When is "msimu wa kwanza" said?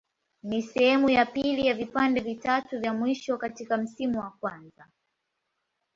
3.77-4.87